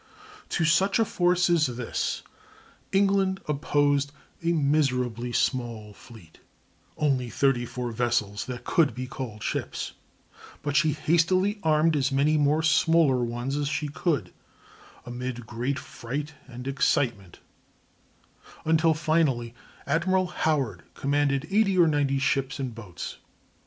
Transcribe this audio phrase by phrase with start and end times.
[0.49, 2.23] To such a force as this
[2.91, 9.91] England opposed a miserably small fleet—only 34 vessels that could be called ships;
[10.63, 14.33] but she hastily armed as many more smaller ones as she could,
[15.05, 17.39] amid great fright and excitement,
[18.65, 19.53] until finally
[19.85, 23.17] Admiral Howard commanded 80 or 90 ships and boats.